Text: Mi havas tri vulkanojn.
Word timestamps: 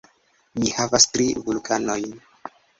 Mi 0.59 0.71
havas 0.77 1.07
tri 1.17 1.29
vulkanojn. 1.51 2.21